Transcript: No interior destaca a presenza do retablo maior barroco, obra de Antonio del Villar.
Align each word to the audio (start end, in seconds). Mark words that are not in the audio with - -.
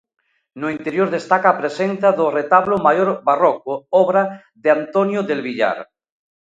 No 0.61 0.67
interior 0.75 1.07
destaca 1.15 1.47
a 1.49 1.59
presenza 1.61 2.09
do 2.17 2.25
retablo 2.39 2.75
maior 2.87 3.09
barroco, 3.27 3.73
obra 4.03 4.21
de 4.63 4.69
Antonio 4.79 5.21
del 5.29 5.41
Villar. 5.47 5.79